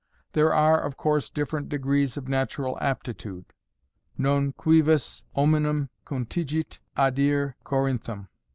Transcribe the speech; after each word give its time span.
There 0.33 0.51
are, 0.51 0.81
of 0.81 0.97
course, 0.97 1.29
different 1.29 1.69
degrees 1.69 2.17
of 2.17 2.27
natural 2.27 2.75
aptitude. 2.81 3.45
a 4.17 4.21
Non 4.23 4.51
cuivis 4.51 5.25
hominum 5.35 5.89
contingit 6.07 6.79
adire 6.97 7.53
Corinthum. 7.63 8.27